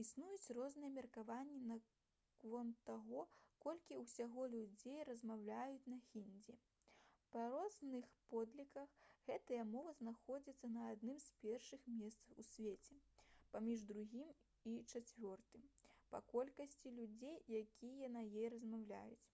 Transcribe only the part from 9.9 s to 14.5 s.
знаходзіцца на адным з першых месцаў у свеце паміж другім